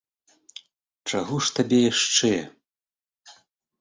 [1.11, 2.33] Чаго ж табе яшчэ?